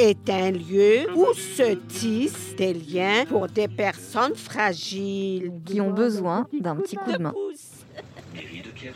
[0.00, 5.52] est un lieu où se tissent des liens pour des personnes fragiles.
[5.66, 7.34] Qui ont besoin d'un petit coup de main.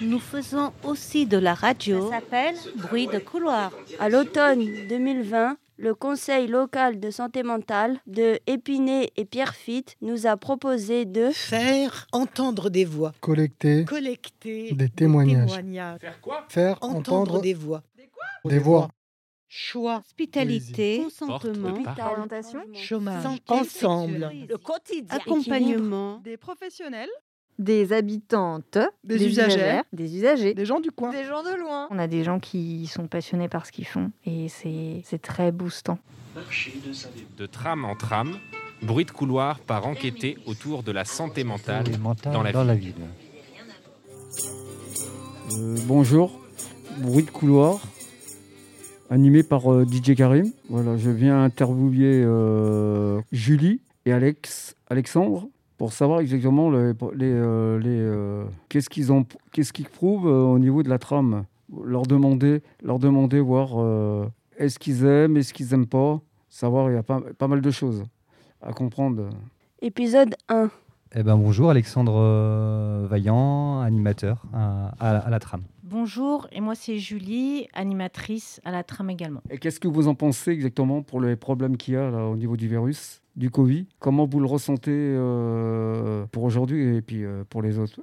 [0.01, 2.09] Nous faisons aussi de la radio.
[2.11, 3.71] Ça s'appelle Bruit de couloir.
[4.01, 10.37] À l'automne 2020, le Conseil local de santé mentale de Épinay et Pierrefitte nous a
[10.37, 15.51] proposé de faire entendre des voix, collecter, collecter des témoignages,
[16.01, 17.83] faire quoi Faire entendre, entendre des voix,
[18.45, 18.89] des voix,
[19.57, 21.75] choix, Hospitalité, Consentement,
[22.11, 24.47] Orientation, chômage, Santé ensemble, sexuelle.
[24.49, 27.09] le quotidien, accompagnement, des professionnels,
[27.57, 29.85] des habitantes, Des usagères.
[29.93, 31.11] des usagers, des gens du coin.
[31.13, 31.87] des gens de loin.
[31.91, 35.53] On a des gens qui sont passionnés par ce qu'ils font et c'est c'est très
[35.53, 35.99] boostant.
[37.39, 38.37] De tram en tram,
[38.83, 41.85] bruit de couloir par enquêter autour de la santé mentale
[42.25, 42.93] dans la ville.
[42.93, 43.05] ville.
[45.53, 46.41] Euh, bonjour,
[46.99, 47.81] bruit de couloir,
[49.11, 50.51] animé par euh, DJ Karim.
[50.69, 57.79] Voilà, je viens interviewer euh, Julie et Alex, Alexandre pour savoir exactement les, les, euh,
[57.79, 61.45] les, euh, qu'est-ce qu'ils ont, qu'est-ce qu'ils prouvent au niveau de la trame.
[61.85, 63.71] Leur demander, leur demander, voir
[64.59, 66.21] est-ce qu'ils aiment, est-ce qu'ils aiment pas.
[66.49, 68.05] Savoir, il y a pas, pas mal de choses
[68.63, 69.29] à comprendre.
[69.83, 70.71] épisode 1.
[71.17, 75.63] Eh ben bonjour, Alexandre euh, Vaillant, animateur à, à- à la tram.
[75.85, 79.41] Bonjour, et moi c'est Julie, animatrice à la trame également.
[79.51, 82.37] Et qu'est-ce que vous en pensez exactement pour les problèmes qu'il y a là, au
[82.37, 87.45] niveau du virus, du Covid Comment vous le ressentez euh, pour aujourd'hui et puis euh,
[87.49, 88.01] pour les autres,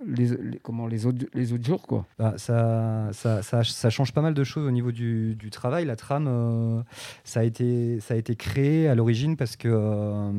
[0.62, 1.26] comment, les, autres,
[1.64, 2.06] jours quoi?
[2.20, 5.86] Bah, ça, ça, ça, change pas mal de choses au niveau du, travail.
[5.86, 6.82] La trame, euh,
[7.24, 10.32] ça, a été, ça a été créé à l'origine parce euh,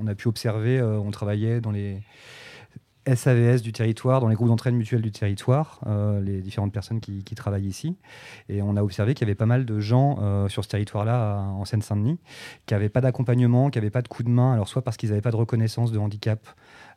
[0.00, 2.02] on, a pu observer, on travaillait dans les
[3.06, 7.22] SAVS du territoire, dans les groupes d'entraide mutuelle du territoire, euh, les différentes personnes qui,
[7.34, 7.96] travaillent ici.
[8.48, 11.40] Et on a observé qu'il y avait pas mal de gens euh, sur ce territoire-là,
[11.40, 12.18] en Seine-Saint-Denis,
[12.66, 15.08] qui n'avaient pas d'accompagnement, qui n'avaient pas de coup de main, alors soit parce qu'ils
[15.08, 16.46] n'avaient pas de reconnaissance de handicap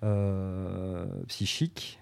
[0.04, 2.00] euh, psychique,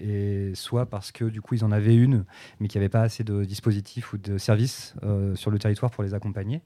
[0.00, 2.24] et soit parce que du coup ils en avaient une,
[2.58, 4.94] mais qu'il n'y avait pas assez de dispositifs ou de services
[5.34, 6.62] sur le territoire pour les accompagner.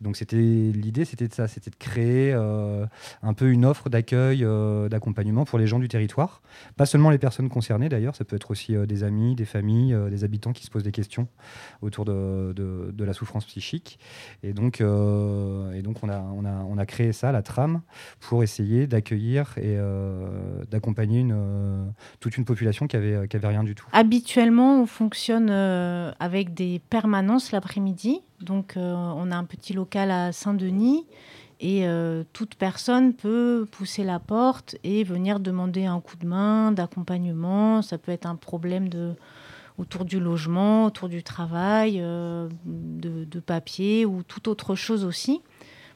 [0.00, 4.46] Donc c'était l'idée, c'était de ça, c'était de créer un peu une offre d'accueil,
[4.88, 6.21] d'accompagnement pour les gens du territoire,
[6.76, 9.94] pas seulement les personnes concernées d'ailleurs, ça peut être aussi euh, des amis, des familles,
[9.94, 11.28] euh, des habitants qui se posent des questions
[11.80, 13.98] autour de, la souffrance psychique.
[14.42, 17.82] Et donc, euh, on, a, créé ça, la trame,
[18.20, 19.76] pour essayer d'accueillir et
[20.70, 21.26] d'accompagner
[22.20, 23.86] toute une population qui avait, qui avait rien du tout.
[23.92, 28.20] Habituellement, on fonctionne avec des permanences l'après-midi.
[28.40, 31.04] Donc, on a un petit local à Saint-Denis
[31.62, 36.72] et euh, toute personne peut pousser la porte et venir demander un coup de main,
[36.72, 37.82] d'accompagnement.
[37.82, 38.90] Ça peut être un problème
[39.78, 45.40] autour du logement, autour du travail, euh, de, papier ou toute autre chose aussi.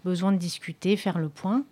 [0.05, 1.65] Besoin de discuter, faire le point.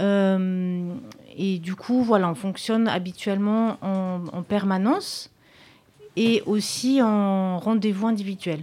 [0.00, 0.92] Euh,
[1.34, 5.30] et du coup, voilà, on fonctionne habituellement en, en permanence
[6.16, 8.60] et aussi en rendez-vous individuel.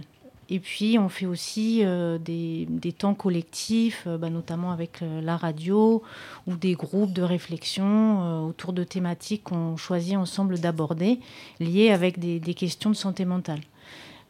[0.52, 5.38] Et puis, on fait aussi euh, des, temps collectifs, euh, bah, notamment avec euh, la
[5.38, 6.02] radio
[6.46, 11.20] ou des groupes de réflexion autour de thématiques qu'on choisit ensemble d'aborder,
[11.58, 13.60] liées avec des, questions de santé mentale.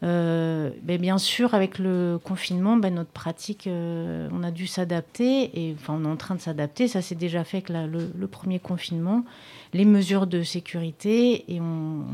[0.00, 6.04] Bien sûr, avec le confinement, ben, notre pratique, on a dû s'adapter, et enfin, on
[6.04, 6.86] est en train de s'adapter.
[6.86, 9.24] Ça s'est déjà fait avec le, premier confinement,
[9.72, 12.04] les mesures de sécurité, et on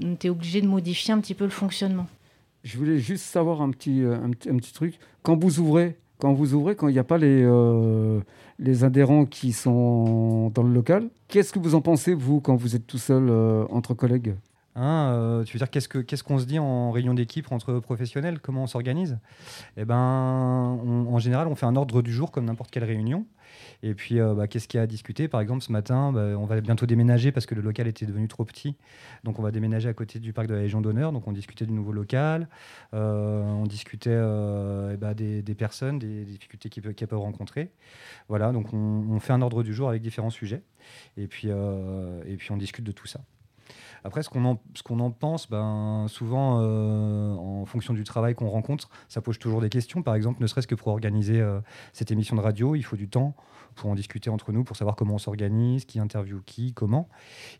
[0.00, 2.06] était obligé de modifier un petit peu le fonctionnement.
[2.64, 4.16] Je voulais juste savoir un petit, euh,
[4.72, 4.98] truc.
[5.22, 8.20] Quand vous ouvrez, quand il n'y a pas les, euh,
[8.58, 12.74] les adhérents qui sont dans le local, qu'est-ce que vous en pensez, vous, quand vous
[12.74, 14.34] êtes tout seul euh, entre collègues?
[14.76, 17.78] Hein, euh, tu veux dire qu'est-ce que qu'est-ce qu'on se dit en réunion d'équipe entre
[17.78, 18.40] professionnels?
[18.40, 19.18] Comment on s'organise?
[19.76, 23.26] Eh ben, en général, on fait un ordre du jour comme n'importe quelle réunion.
[23.82, 25.28] Et puis, euh, bah, qu'est-ce qu'il y a à discuter?
[25.28, 28.26] Par exemple, ce matin, bah, on va bientôt déménager parce que le local était devenu
[28.26, 28.76] trop petit.
[29.22, 31.12] Donc, on va déménager à côté du parc de la Légion d'honneur.
[31.12, 32.48] Donc, on discutait du nouveau local.
[32.94, 37.70] Euh, on discutait eh ben, des, personnes, des, difficultés qu'ils peuvent, rencontrer.
[38.28, 40.62] Voilà, donc on, on fait un ordre du jour avec différents sujets.
[41.16, 43.20] Et puis, et puis on discute de tout ça.
[44.06, 44.44] Après, ce qu'on
[45.00, 49.70] en, pense, ben, souvent, euh, en fonction du travail qu'on rencontre, ça pose toujours des
[49.70, 50.02] questions.
[50.02, 51.60] Par exemple, ne serait-ce que pour organiser euh,
[51.94, 53.34] cette émission de radio, il faut du temps
[53.74, 57.08] pour en discuter entre nous, pour savoir comment on s'organise, qui interviewe qui, comment.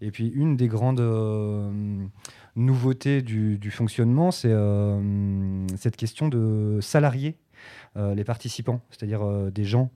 [0.02, 2.06] Et puis, une des grandes euh,
[2.56, 4.54] nouveautés du, du fonctionnement, c'est
[5.76, 7.38] cette question de salariés
[7.96, 9.90] les participants, c'est-à-dire des gens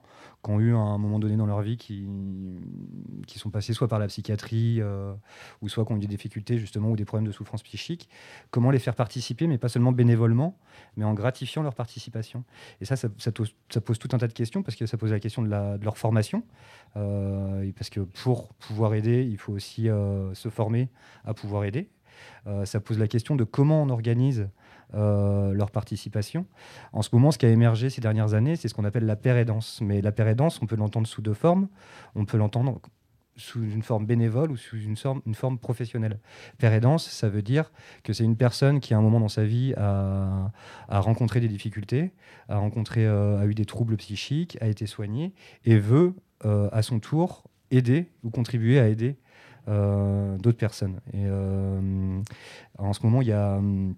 [0.44, 2.06] qui ont eu à un moment donné dans leur vie qui,
[3.26, 5.12] qui sont passés soit par la psychiatrie euh,
[5.62, 8.08] ou soit qui ont eu des difficultés justement ou des problèmes de souffrance psychique,
[8.50, 10.56] comment les faire participer, mais pas seulement bénévolement,
[10.96, 12.44] mais en gratifiant leur participation.
[12.80, 15.42] Et ça, ça, pose tout un tas de questions parce que ça pose la question
[15.42, 16.44] de, leur formation,
[16.96, 20.88] euh, parce que pour pouvoir aider, il faut aussi euh, se former
[21.24, 21.88] à pouvoir aider.
[22.64, 24.46] ça pose la question de comment on organise euh,
[24.92, 26.46] leur participation.
[26.92, 29.16] En ce moment, ce qui a émergé ces dernières années, c'est ce qu'on appelle la
[29.16, 29.80] pérédance.
[29.82, 31.68] Mais la pérédance, on peut l'entendre sous deux formes.
[32.14, 32.80] On peut l'entendre
[33.38, 36.18] sous une forme bénévole ou sous une forme, une forme professionnelle.
[36.58, 39.72] Pérédance, ça veut dire que c'est une personne qui, à un moment dans sa vie,
[39.76, 40.50] a,
[40.88, 42.12] rencontré des difficultés,
[42.48, 45.32] a, rencontré, euh, a eu des troubles psychiques, a été soignée
[45.64, 46.14] et veut,
[46.44, 49.16] euh, à son tour, aider ou contribuer à aider
[49.66, 50.98] d'autres personnes.
[51.12, 51.26] Et
[52.78, 53.94] en ce moment, il y a hum,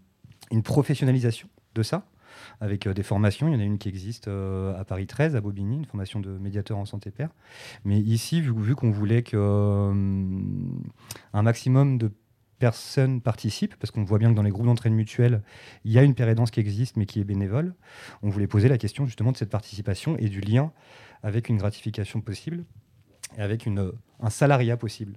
[0.50, 2.06] une professionnalisation de ça
[2.60, 3.48] avec euh, des formations.
[3.48, 6.20] Il y en a une qui existe euh, à Paris 13, à Bobigny, une formation
[6.20, 7.30] de médiateur en santé père.
[7.84, 9.94] Mais ici, vu, qu'on voulait qu'un euh,
[11.34, 12.10] maximum de
[12.58, 15.42] personnes participent, parce qu'on voit bien que dans les groupes d'entraîne mutuelle,
[15.84, 17.74] il y a une pérédance qui existe, mais qui est bénévole,
[18.22, 20.70] on voulait poser la question justement de cette participation et du lien
[21.22, 22.64] avec une gratification possible
[23.38, 25.14] et avec une, un salariat possible.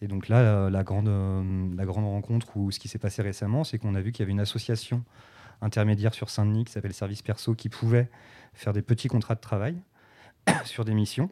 [0.00, 3.64] Et donc là, la grande, euh, la grande rencontre ou ce qui s'est passé récemment,
[3.64, 5.04] c'est qu'on a vu qu'il y avait une association
[5.60, 8.08] intermédiaire sur Saint-Denis qui s'appelle Service Perso qui pouvait
[8.54, 9.76] faire des petits contrats de travail
[10.64, 11.30] sur des missions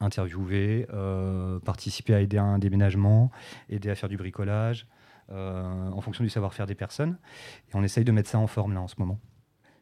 [0.00, 3.30] interviewer, euh, participer à aider à un déménagement,
[3.68, 4.86] aider à faire du bricolage,
[5.30, 7.16] euh, en fonction du savoir-faire des personnes.
[7.70, 9.18] Et on essaye de mettre ça en forme là en ce moment.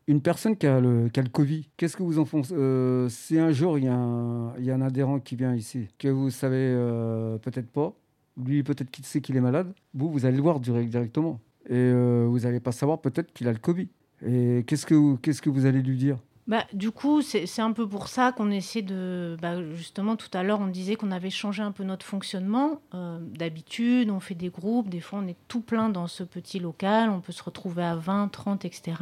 [0.08, 3.08] Une personne qui a le, qui a le Covid, qu'est-ce que vous en pensez euh,
[3.08, 6.08] Si un jour il y, a un, y, a un adhérent qui vient ici, que
[6.08, 7.94] vous savez euh, peut-être pas,
[8.37, 11.40] lui peut-être qu'il sait qu'il est malade, vous, vous allez le voir directement.
[11.66, 13.88] Et euh, vous n'allez pas savoir peut-être qu'il a le Covid.
[14.26, 16.19] Et qu'est-ce que, qu'est-ce que vous allez lui dire?
[16.48, 19.37] Bah, du coup, c'est un peu pour ça qu'on essaie de...
[19.40, 22.81] Bah, justement, tout à l'heure, on disait qu'on avait changé un peu notre fonctionnement.
[23.20, 27.10] D'habitude, on fait des groupes, des fois on est tout plein dans ce petit local,
[27.10, 28.94] on peut se retrouver à 20, 30, etc.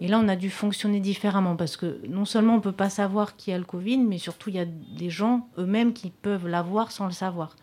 [0.00, 2.90] Et là, on a dû fonctionner différemment parce que non seulement on ne peut pas
[2.90, 6.48] savoir qui a le Covid, mais surtout il y a des gens eux-mêmes qui peuvent
[6.48, 7.56] l'avoir sans le savoir.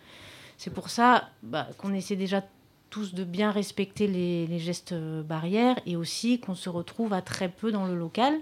[0.58, 2.44] C'est pour ça bah, qu'on essaie déjà
[2.90, 7.72] tous de bien respecter les, gestes barrières et aussi qu'on se retrouve à très peu
[7.72, 8.36] dans le local.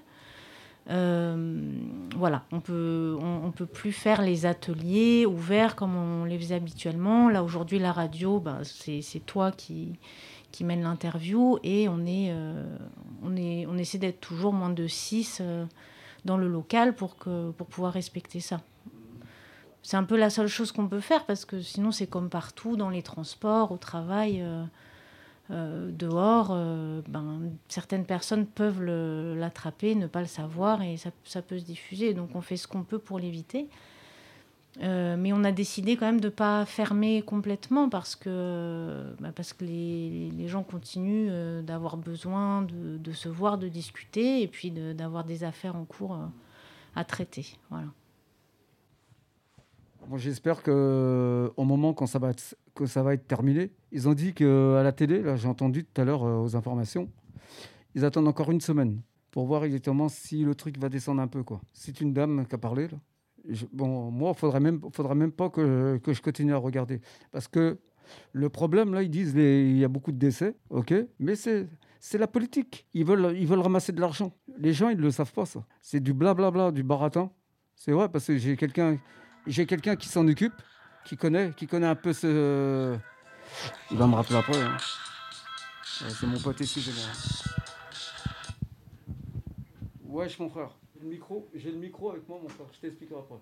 [0.89, 1.71] Euh,
[2.15, 7.30] voilà, on peut, on, peut plus faire les ateliers ouverts comme on les faisait habituellement.
[7.30, 9.94] Là aujourd'hui, la radio, bah, c'est toi qui,
[10.51, 12.78] qui mène l'interview et on, est, euh,
[13.24, 15.66] on, est, on essaie d'être toujours moins de 6 euh,
[16.25, 18.62] dans le local pour, que, pour pouvoir respecter ça.
[19.81, 22.75] C'est un peu la seule chose qu'on peut faire parce que sinon c'est comme partout
[22.75, 24.44] dans les transports, au travail,
[25.51, 26.50] euh, dehors,
[27.07, 32.13] ben, certaines personnes peuvent l'attraper, ne pas le savoir et ça, ça, peut se diffuser.
[32.13, 33.69] Donc on fait ce qu'on peut pour l'éviter.
[34.81, 39.31] Euh, mais on a décidé quand même de ne pas fermer complètement parce que, bah,
[39.35, 44.41] parce que les, les, gens continuent euh, d'avoir besoin de, de, se voir, de discuter
[44.41, 46.25] et puis d'avoir des affaires en cours euh,
[46.95, 47.57] à traiter.
[47.69, 47.87] Voilà.
[50.07, 54.13] Bon, J'espère qu'au moment quand ça, va être, que ça va être terminé, ils ont
[54.13, 57.09] dit qu'à la télé, j'ai entendu tout à l'heure aux informations,
[57.95, 61.43] ils attendent encore une semaine pour voir exactement si le truc va descendre un peu.
[61.73, 62.97] C'est une dame qui a parlé là
[63.72, 67.01] bon, moi, il faudrait même, faudrait même pas que, que, je continue à regarder.
[67.32, 67.79] Parce que
[68.34, 71.68] le problème, là, ils disent il y a beaucoup de décès, ok, mais c'est.
[72.01, 72.88] C'est la politique.
[72.94, 74.34] Ils veulent, ils veulent ramasser de l'argent.
[74.58, 75.65] Les gens, ils ne le savent pas, ça.
[75.82, 77.29] C'est du blablabla, du baratin.
[77.75, 78.98] C'est vrai, parce que j'ai quelqu'un
[79.98, 80.53] qui s'en occupe,
[81.03, 82.98] qui connaît, qui connaît un peu ce.
[83.91, 84.62] Il va me rappeler après.
[84.62, 84.77] Hein.
[85.84, 86.94] C'est mon pote ici, j'ai
[90.06, 92.68] Wesh, mon frère le micro, j'ai le micro avec moi, mon frère.
[92.74, 93.36] Je t'expliquerai après.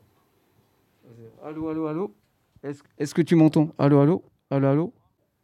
[1.44, 2.16] Allô, allô, allô.
[2.64, 3.70] Est-ce est que tu m'entends?
[3.78, 4.24] Allô, allô?
[4.50, 4.94] Allô, allô?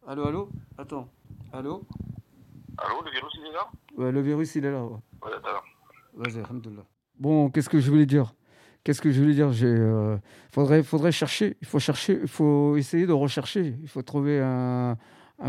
[0.06, 0.48] Allô, allô?
[0.76, 1.08] Attends.
[1.52, 1.82] Allô?
[2.78, 3.70] Allô, le virus, il est là?
[3.96, 4.84] Ouais, le virus, il est là.
[4.84, 4.90] Ouais,
[5.22, 5.32] ouais.
[6.14, 6.84] Vas-y, alhamdoulilah.
[7.18, 8.34] Bon, qu'est-ce que je voulais dire?
[8.82, 9.52] Qu'est-ce que je voulais dire?
[9.52, 10.16] J'ai, euh,
[10.52, 11.56] faudrait, faudrait chercher.
[11.62, 12.18] Il faut chercher.
[12.20, 13.74] Il faut essayer de rechercher.
[13.80, 14.98] Il faut trouver un,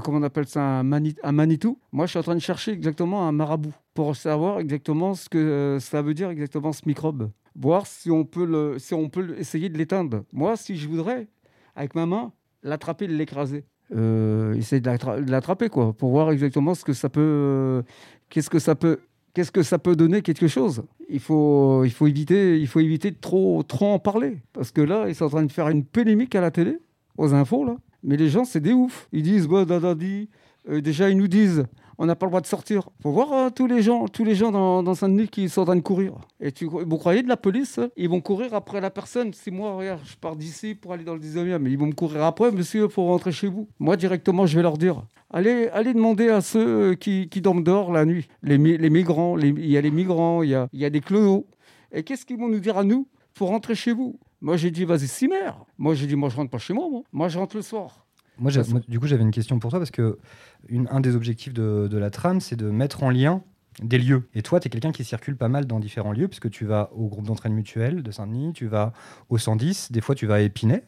[0.03, 1.79] comment on appelle ça, un, Manitou.
[1.91, 5.37] Moi, je suis en train de chercher exactement un marabout pour savoir exactement ce que
[5.39, 7.31] euh, ça veut dire exactement ce microbe.
[7.55, 10.25] Voir si on peut, le, si on peut essayer de l'éteindre.
[10.33, 11.27] Moi, si je voudrais,
[11.75, 13.63] avec ma main, l'attraper, l'écraser.
[13.95, 17.81] Euh, essayer de l'attraper, quoi, pour voir exactement ce que ça peut, euh,
[18.29, 18.99] qu'est-ce que ça peut,
[19.33, 20.83] qu'est-ce que ça peut donner quelque chose.
[21.07, 24.81] Il faut, il faut éviter, il faut éviter de trop, trop en parler, parce que
[24.81, 26.79] là, ils sont en train de faire une polémique à la télé,
[27.17, 27.77] aux infos là.
[28.03, 29.07] Mais les gens, c'est des oufs.
[29.13, 31.65] Ils disent, bah, euh, déjà, ils nous disent,
[31.97, 32.89] on n'a pas le droit de sortir.
[33.01, 35.65] Faut voir euh, tous les gens, tous les gens dans, dans Saint-Denis qui sont en
[35.65, 36.13] train de courir.
[36.39, 37.89] Et vous croyez de la police hein?
[37.95, 39.33] Ils vont courir après la personne.
[39.33, 41.93] Si moi, regarde, je pars d'ici pour aller dans le 19e, mais ils vont me
[41.93, 43.67] courir après, monsieur, faut rentrer chez vous.
[43.79, 47.91] Moi, directement, je vais leur dire Allez, allez demander à ceux qui, qui dorment dehors
[47.91, 48.27] la nuit.
[48.43, 51.47] Les, migrants, il y a les migrants, il y a, des clodos.
[51.91, 54.19] Et qu'est-ce qu'ils vont nous dire à nous Faut rentrer chez vous?
[54.41, 55.65] Moi, j'ai dit, vas-y, si mère.
[55.77, 56.87] Moi, j'ai dit, moi, je rentre pas chez moi.
[56.89, 58.04] Moi, moi je rentre le soir.
[58.37, 58.51] Moi,
[58.87, 60.19] du coup, j'avais une question pour toi parce que
[60.67, 63.43] une, un des objectifs de, de la trame, c'est de mettre en lien
[63.81, 64.23] des lieux.
[64.33, 66.91] Et toi, tu es quelqu'un qui circule pas mal dans différents lieux, puisque tu vas
[66.93, 68.93] au groupe d'entraîne mutuelle de Saint-Denis, tu vas
[69.29, 70.83] au 110, des fois tu vas à Épinay,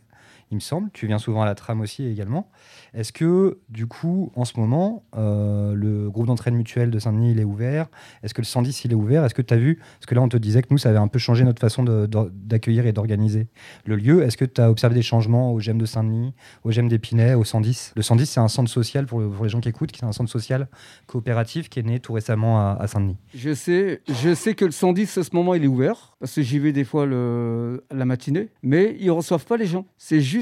[0.52, 0.90] il me semble.
[0.94, 2.50] Tu viens souvent à la trame aussi également.
[2.94, 7.40] Est-ce que, du coup, en ce moment, euh, le groupe d'entraîne mutuelle de Saint-Denis, il
[7.40, 7.88] est ouvert?
[8.24, 9.26] Est-ce que le 110, il est ouvert?
[9.26, 9.76] Est-ce que tu as vu?
[9.76, 11.84] Parce que là, on te disait que nous, ça avait un peu changé notre façon
[11.84, 13.48] d'accueillir et d'organiser
[13.86, 14.24] le lieu.
[14.24, 17.44] Est-ce que tu as observé des changements au GEM de Saint-Denis, au GEM d'Épinay, au
[17.44, 20.30] 110 Le 110, c'est un centre social, pour, les gens qui écoutent, c'est un centre
[20.32, 20.68] social
[21.08, 23.18] coopératif qui est né tout récemment à, Saint-Denis.
[23.36, 26.42] Je sais, je sais que le 110, à ce moment, il est ouvert, parce que
[26.42, 29.86] j'y vais des fois la matinée, mais ils ne reçoivent pas les gens.
[29.98, 30.37] C'est juste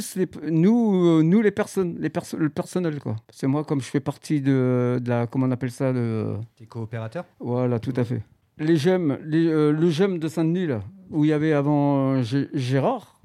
[0.49, 3.15] nous, euh, nous les personnes, les le personnel quoi.
[3.29, 6.35] C'est moi comme je fais partie de, la, comment on appelle ça, de.
[6.59, 7.25] Des coopérateurs?
[7.39, 8.21] Voilà, tout à fait.
[8.57, 12.23] Les gemmes, euh, le gemme de Saint-Denis là, où il y avait avant euh,
[12.53, 13.19] Gérard.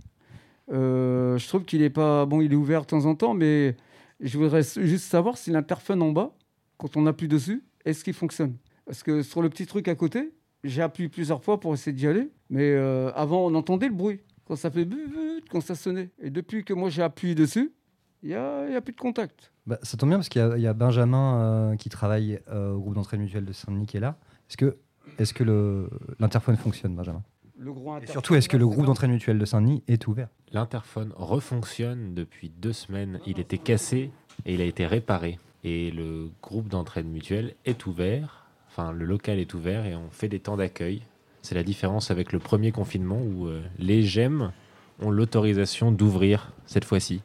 [0.68, 3.76] je trouve qu'il est pas bon, il est ouvert de temps en temps, mais
[4.20, 6.34] je voudrais juste savoir si l'interphone en bas,
[6.76, 8.56] quand on appuie dessus, est-ce qu'il fonctionne?
[8.86, 10.32] Parce que sur le petit truc à côté,
[10.64, 12.74] j'ai appuyé plusieurs fois pour essayer d'y aller, mais
[13.14, 16.10] avant on entendait le bruit quand ça fait but, quand ça sonnait.
[16.18, 17.72] Et depuis que moi j'ai appuyé dessus,
[18.24, 19.52] il n'y a, y a, plus de contact.
[19.64, 22.94] Bah, ça tombe bien parce qu'il y, a Benjamin euh, qui travaille euh, au groupe
[22.96, 24.18] d'entraîne mutuelle de Saint-Denis qui est là.
[24.48, 24.76] Est-ce que,
[25.20, 25.88] est que
[26.18, 27.22] l'interphone fonctionne, Benjamin?
[27.60, 27.70] Le
[28.02, 30.30] Et surtout, est-ce que le groupe d'entraîne mutuelle de Saint-Denis est ouvert?
[30.50, 33.20] L'interphone refonctionne depuis deux semaines.
[33.26, 34.10] Il était cassé
[34.46, 35.38] et il a été réparé.
[35.62, 38.46] Et le groupe d'entraîne mutuelle est ouvert.
[38.66, 41.04] Enfin, le local est ouvert et on fait des temps d'accueil
[41.42, 44.52] c'est la différence avec le premier confinement où euh, les GEM
[45.00, 47.22] ont l'autorisation d'ouvrir cette fois-ci,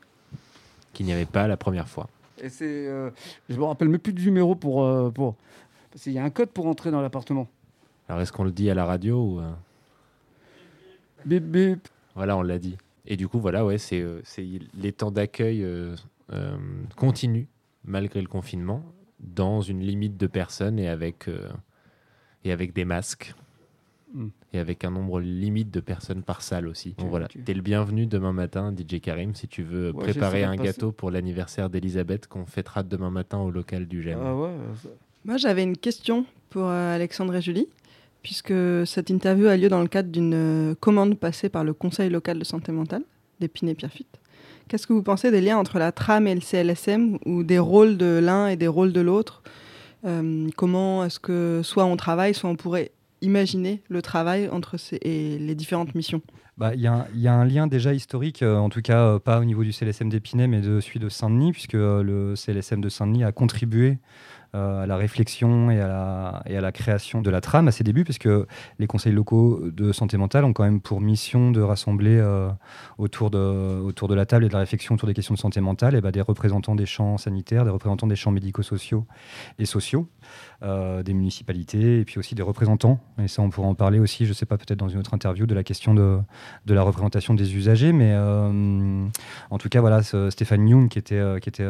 [0.93, 2.07] qu'il n'y avait pas la première fois.
[2.41, 3.09] Et c'est, euh,
[3.49, 5.35] je me rappelle même plus du numéro pour, euh, pour
[5.91, 7.47] parce qu'il y a un code pour entrer dans l'appartement.
[8.07, 9.41] Alors est-ce qu'on le dit à la radio ou
[11.25, 11.87] Bip bip.
[12.15, 12.77] Voilà, on l'a dit.
[13.07, 14.45] Et du coup, voilà, ouais, c'est, c'est
[14.77, 15.65] les temps d'accueil
[16.95, 17.47] continuent
[17.83, 18.83] malgré le confinement,
[19.19, 21.29] dans une limite de personnes et avec
[22.43, 23.33] et avec des masques.
[24.15, 24.27] Mm.
[24.53, 26.95] Et avec un nombre limite de personnes par salle aussi.
[26.97, 30.55] Donc voilà, tu es le bienvenu demain matin, DJ Karim, si tu veux préparer un
[30.55, 34.17] gâteau pour l'anniversaire d'Elisabeth qu'on fêtera demain matin au local du GEM.
[34.21, 34.33] Ah
[35.25, 37.67] Moi, j'avais une question pour euh, Alexandre et Julie,
[38.23, 38.53] puisque
[38.85, 42.39] cette interview a lieu dans le cadre d'une euh, commande passée par le Conseil local
[42.39, 43.03] de santé mentale
[43.41, 44.17] d'Épinay-Pierrefitte.
[44.69, 47.97] Qu'est-ce que vous pensez des liens entre la tram et le CLSM, ou des rôles
[47.97, 49.43] de l'un et des rôles de l'autre?
[50.05, 52.91] Euh, Comment est-ce que soit on travaille, soit on pourrait
[53.21, 56.21] imaginer le travail entre ces, les différentes missions.
[56.57, 59.39] Bah, il y, y, a un lien déjà historique, euh, en tout cas euh, pas
[59.41, 62.87] au niveau du CLSM d'Épinay, mais de celui de Saint-Denis, puisque euh, le CLSM de
[62.87, 63.97] Saint-Denis a contribué
[64.55, 67.83] à la réflexion et à la, et à la, création de la trame à ses
[67.83, 68.29] débuts, puisque
[68.79, 72.23] les conseils locaux de santé mentale ont quand même pour mission de rassembler
[72.97, 75.61] autour, de, autour de la table et de la réflexion autour des questions de santé
[75.61, 79.05] mentale et bah, des représentants des champs sanitaires, des représentants des champs médico-sociaux
[79.59, 80.07] et sociaux.
[80.63, 82.99] Euh, des municipalités et puis aussi des représentants.
[83.21, 85.13] Et ça, on pourra en parler aussi, je ne sais pas, peut-être dans une autre
[85.13, 86.17] interview, de la question de,
[86.65, 87.91] de la représentation des usagers.
[87.91, 89.05] Mais euh,
[89.51, 91.67] en tout cas, voilà, Stéphane Young, qui était, euh, qui était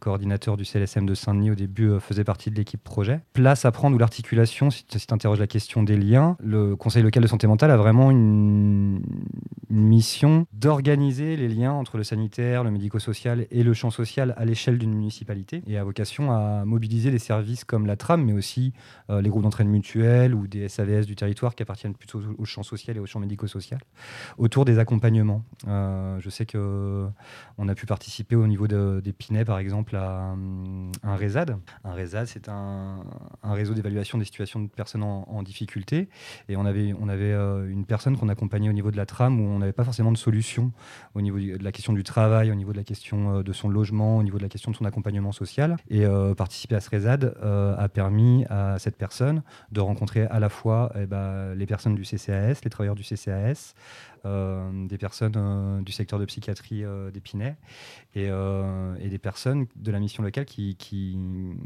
[0.00, 3.20] coordinateur du CLSM de Saint-Denis au début, faisait partie de l'équipe projet.
[3.32, 7.22] Place à prendre ou l'articulation, si tu interroges la question des liens, le Conseil local
[7.22, 9.00] de santé mentale a vraiment une,
[9.68, 14.78] mission d'organiser les liens entre le sanitaire, le médico-social et le champ social à l'échelle
[14.78, 18.72] d'une municipalité et a vocation à mobiliser des services comme la trame, mais aussi
[19.10, 22.62] euh, les groupes d'entraîne mutuelle ou des SAVS du territoire qui appartiennent plutôt au champ
[22.62, 23.80] social et au champ médico-social,
[24.38, 25.42] autour des accompagnements.
[25.66, 27.08] Euh, je sais que
[27.58, 30.34] on a pu participer au niveau des Pinay, par exemple, à,
[31.02, 31.56] un RESAD.
[31.84, 33.02] Un RESAD, c'est un,
[33.42, 36.08] réseau d'évaluation des situations de personnes en, difficulté.
[36.48, 39.58] Et on avait, euh, une personne qu'on accompagnait au niveau de la trame où on
[39.58, 40.72] n'avait pas forcément de solution
[41.14, 44.16] au niveau de la question du travail, au niveau de la question de son logement,
[44.16, 45.76] au niveau de la question de son accompagnement social.
[45.90, 46.04] Et
[46.36, 49.42] participer à ce RESAD a permis à cette personne
[49.72, 53.74] de rencontrer à la fois eh ben, les personnes du CCAS, les travailleurs du CCAS,
[54.15, 54.15] euh,
[54.88, 57.56] des personnes euh, du secteur de psychiatrie euh, d'Épinay
[58.14, 58.28] et,
[59.08, 61.18] des personnes de la mission locale qui,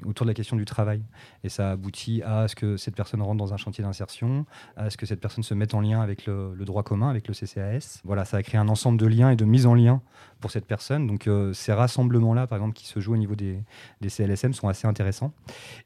[0.05, 1.03] autour de la question du travail.
[1.43, 4.97] Et ça aboutit à ce que cette personne rentre dans un chantier d'insertion, à ce
[4.97, 8.01] que cette personne se mette en lien avec le, droit commun, avec le CCAS.
[8.05, 10.03] Voilà, ça a créé un ensemble de liens et de mise en lien
[10.41, 11.07] pour cette personne.
[11.07, 13.63] Donc euh, ces rassemblements-là, par exemple, qui se jouent au niveau des,
[14.07, 15.33] CLSM sont assez intéressants.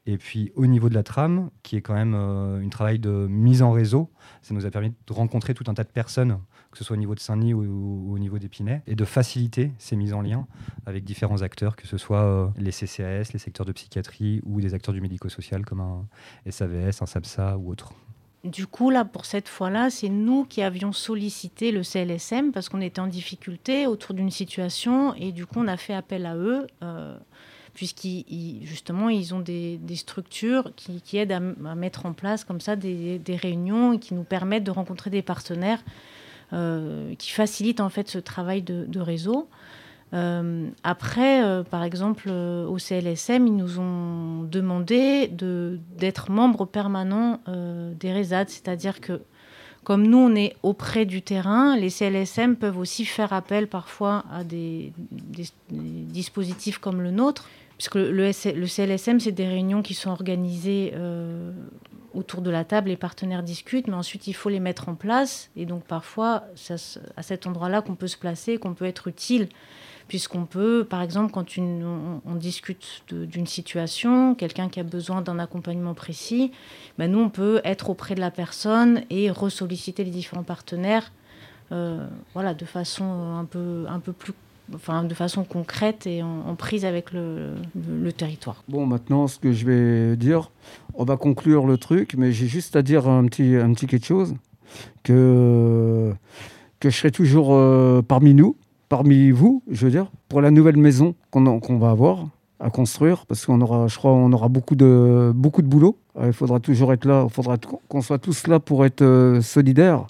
[0.05, 3.27] Et puis au niveau de la trame, qui est quand même euh, un travail de
[3.29, 6.39] mise en réseau, ça nous a permis de rencontrer tout un tas de personnes,
[6.71, 9.95] que ce soit au niveau de Saint-Denis ou, au niveau d'Épinay, et de faciliter ces
[9.95, 10.47] mises en lien
[10.85, 14.73] avec différents acteurs, que ce soit euh, les CCAS, les secteurs de psychiatrie ou des
[14.73, 16.05] acteurs du médico-social comme un
[16.49, 17.93] SAVS, un SAPSA ou autre.
[18.43, 22.81] Du coup, là, pour cette fois-là, c'est nous qui avions sollicité le CLSM parce qu'on
[22.81, 26.67] était en difficulté autour d'une situation et du coup, on a fait appel à eux.
[26.83, 27.17] Euh,
[27.73, 31.39] puisqu'ils justement ils ont des, structures qui, aident à,
[31.75, 35.83] mettre en place comme ça des, réunions et qui nous permettent de rencontrer des partenaires
[36.51, 39.49] qui facilitent en fait ce travail de réseau.
[40.13, 47.39] Euh, après, euh, par exemple, euh, au CLSM, ils nous ont demandé d'être membres permanents
[47.47, 49.21] des RESAD, c'est-à-dire que
[49.83, 54.43] comme nous, on est auprès du terrain, les CLSM peuvent aussi faire appel parfois à
[54.43, 54.93] des,
[55.69, 57.47] dispositifs comme le nôtre,
[57.77, 60.93] puisque le CLSM, c'est des réunions qui sont organisées
[62.15, 65.49] autour de la table, les partenaires discutent, mais ensuite il faut les mettre en place.
[65.55, 66.75] Et donc parfois, c'est
[67.17, 69.49] à cet endroit-là qu'on peut se placer, qu'on peut être utile
[70.07, 75.93] puisqu'on peut, par exemple, quand on, discute d'une situation, quelqu'un qui a besoin d'un accompagnement
[75.93, 76.51] précis,
[76.97, 81.11] ben nous, on peut être auprès de la personne et ressolliciter les différents partenaires,
[81.71, 84.33] euh, voilà, de façon un peu, un peu plus
[84.73, 87.53] Enfin, de façon concrète et en, prise avec le,
[88.11, 88.63] territoire.
[88.67, 90.51] Bon, maintenant, ce que je vais dire,
[90.95, 94.05] on va conclure le truc, mais j'ai juste à dire un petit, un petit quelque
[94.05, 94.35] chose,
[95.03, 96.13] que,
[96.79, 98.55] que je serai toujours euh, parmi nous,
[98.89, 102.27] parmi vous, je veux dire, pour la nouvelle maison qu'on va avoir
[102.59, 105.99] à construire, parce qu'on aura, je crois, on aura beaucoup de, beaucoup de boulot.
[106.23, 107.57] Il faudra toujours être là, il faudra
[107.89, 110.07] qu'on soit tous là pour être euh, solidaires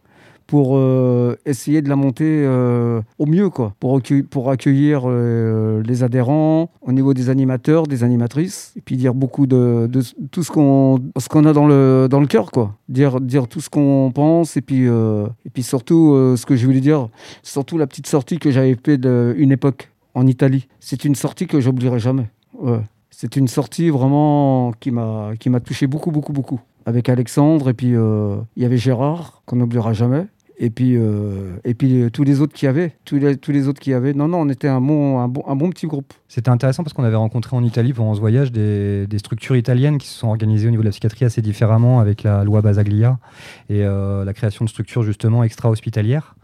[0.47, 3.99] pour euh, essayer de la monter euh, au mieux, quoi, pour,
[4.29, 9.47] pour accueillir euh, les adhérents, au niveau des animateurs, des animatrices, et puis dire beaucoup
[9.47, 12.75] de, de tout ce qu'on qu'on a dans le, dans le cœur, quoi.
[12.87, 16.81] Dire, dire tout ce qu'on pense, et puis, et puis surtout, ce que je voulais
[16.81, 17.09] dire,
[17.41, 20.67] surtout la petite sortie que j'avais fait d'une époque en Italie.
[20.79, 22.29] C'est une sortie que j'oublierai jamais.
[23.09, 28.63] C'est une sortie vraiment qui m'a touché beaucoup, beaucoup, beaucoup avec Alexandre et puis il
[28.63, 32.53] y avait Gérard qu'on n'oubliera jamais et puis, euh, et puis euh, tous les autres
[32.53, 34.13] qui avaient, tous les, tous les autres qui avaient.
[34.13, 36.13] Non, non, on était un bon, un bon, un bon petit groupe.
[36.27, 39.97] C'était intéressant parce qu'on avait rencontré en Italie pendant ce voyage des, des, structures italiennes
[39.97, 43.19] qui se sont organisées au niveau de la psychiatrie assez différemment avec la loi Basaglia
[43.69, 46.35] et euh, la création de structures justement extra-hospitalières.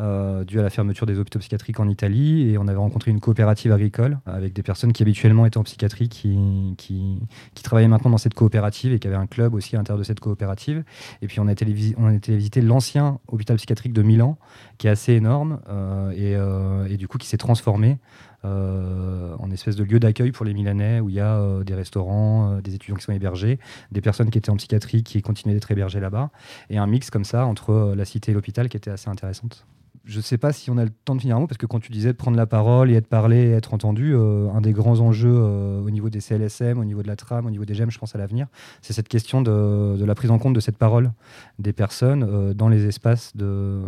[0.00, 2.48] Euh, dû à la fermeture des hôpitaux psychiatriques en Italie.
[2.48, 6.08] Et on avait rencontré une coopérative agricole avec des personnes qui habituellement étaient en psychiatrie,
[6.08, 7.18] qui,
[7.62, 10.20] travaillaient maintenant dans cette coopérative et qui avaient un club aussi à l'intérieur de cette
[10.20, 10.84] coopérative.
[11.20, 11.66] Et puis on a été,
[11.98, 14.38] on visiter l'ancien hôpital psychiatrique de Milan,
[14.78, 17.98] qui est assez énorme euh, et, euh, et, du coup qui s'est transformé.
[18.42, 22.74] en espèce de lieu d'accueil pour les Milanais où il y a des restaurants, des
[22.74, 23.58] étudiants qui sont hébergés,
[23.92, 26.30] des personnes qui étaient en psychiatrie qui continuaient d'être hébergées là-bas,
[26.70, 29.66] et un mix comme ça entre la cité et l'hôpital qui était assez intéressante
[30.04, 31.66] je ne sais pas si on a le temps de finir un mot, parce que
[31.66, 34.60] quand tu disais de prendre la parole et être parlé et être entendu, euh, un
[34.62, 37.66] des grands enjeux euh, au niveau des CLSM, au niveau de la trame, au niveau
[37.66, 38.46] des GEM, je pense à l'avenir,
[38.80, 41.12] c'est cette question de, la prise en compte de cette parole
[41.58, 43.80] des personnes euh, dans les espaces de,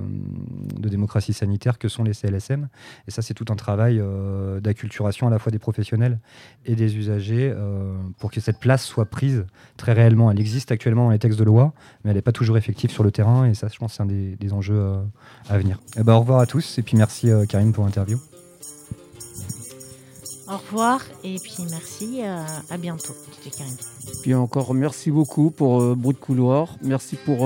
[0.79, 2.69] démocratie sanitaire que sont les CLSM.
[3.09, 4.03] Et ça, c'est tout un travail
[4.61, 6.19] d'acculturation à la fois des professionnels
[6.67, 7.55] et des usagers
[8.19, 9.47] pour que cette place soit prise
[9.79, 10.31] très réellement.
[10.31, 11.73] Elle existe actuellement dans les textes de loi,
[12.05, 13.47] mais elle n'est pas toujours effective sur le terrain.
[13.47, 14.99] Et ça, je pense, c'est un des, des enjeux
[15.49, 15.79] à venir.
[16.03, 18.19] Eh ben, au revoir à tous et puis merci euh, Karine pour l'interview.
[20.49, 23.15] Au revoir et puis merci, euh, à bientôt,
[23.57, 23.77] Karine.
[24.21, 27.39] Puis encore merci beaucoup pour euh, Bruit de couloir, merci pour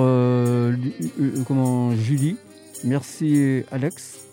[1.47, 2.39] comment, Julie,
[2.83, 4.26] merci Alex,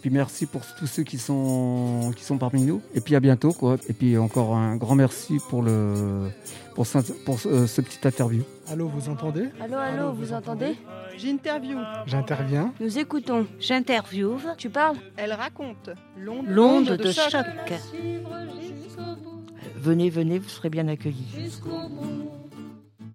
[0.00, 2.80] puis merci pour tous ceux qui sont, qui sont parmi nous.
[2.94, 3.52] Et puis à bientôt.
[3.52, 3.76] Quoi.
[3.88, 6.30] Et puis encore un grand merci pour, le,
[6.74, 8.42] pour, ce, pour ce, petit interview.
[8.68, 9.48] Allô, vous entendez?
[9.60, 10.76] Allô, allô, vous, entendez?
[11.16, 11.78] J'interview.
[12.06, 12.72] J'interviens.
[12.80, 13.46] Nous écoutons.
[13.58, 14.38] J'interviewe.
[14.56, 14.96] Tu parles?
[15.16, 15.90] Elle raconte.
[16.16, 17.44] L'onde de, de, choc.
[19.76, 21.26] Venez, venez, vous serez bien accueillis.
[21.34, 22.39] Jusqu'au bout.